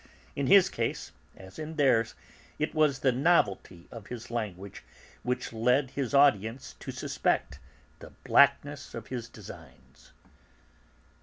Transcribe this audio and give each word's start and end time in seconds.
In 0.35 0.47
his 0.47 0.67
case 0.67 1.11
as 1.37 1.59
in 1.59 1.75
theirs 1.75 2.15
it 2.57 2.73
was 2.73 3.01
the 3.01 3.11
novelty 3.11 3.87
of 3.91 4.07
his 4.07 4.31
language 4.31 4.83
which 5.21 5.53
led 5.53 5.91
his 5.91 6.11
audience 6.15 6.73
to 6.79 6.89
suspect 6.89 7.59
the 7.99 8.09
blackness 8.23 8.95
of 8.95 9.09
his 9.09 9.29
designs. 9.29 10.11